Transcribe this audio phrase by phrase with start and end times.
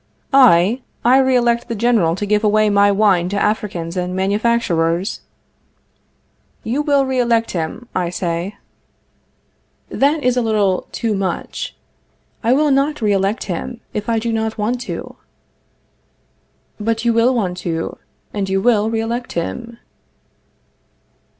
[0.33, 0.81] I?
[1.05, 5.21] I re elect the General to give away my wine to Africans and manufacturers?
[6.63, 8.57] You will re elect him, I say.
[9.89, 11.75] That is a little too much.
[12.43, 15.17] I will not re elect him, if I do not want to.
[16.79, 17.99] But you will want to,
[18.33, 19.77] and you will re elect him.